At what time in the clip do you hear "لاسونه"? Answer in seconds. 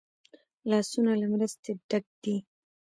0.69-1.11